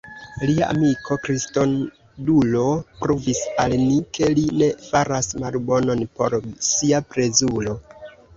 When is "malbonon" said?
5.45-6.03